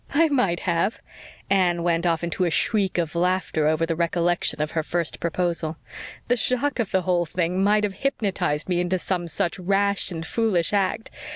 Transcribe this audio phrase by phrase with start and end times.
[0.15, 0.99] "I might have."
[1.47, 5.77] Anne went off into a shriek of laughter over the recollection of her first proposal.
[6.27, 10.25] "The shock of the whole thing might have hypnotized me into some such rash and
[10.25, 11.11] foolish act.